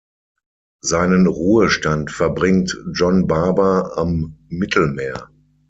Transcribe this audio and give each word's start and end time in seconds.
Seinen 0.83 1.27
Ruhestand 1.27 2.09
verbringt 2.09 2.75
John 2.91 3.27
Barber 3.27 3.99
am 3.99 4.35
Mittelmeer. 4.49 5.29